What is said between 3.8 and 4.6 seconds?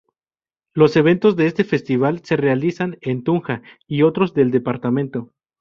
y otros del